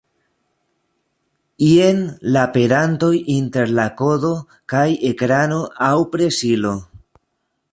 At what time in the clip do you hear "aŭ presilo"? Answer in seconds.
5.91-6.73